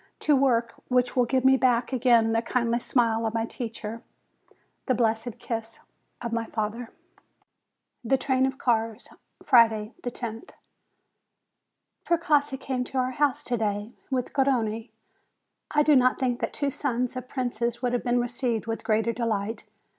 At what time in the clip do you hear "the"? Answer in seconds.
2.31-2.41, 4.87-4.95, 8.03-8.17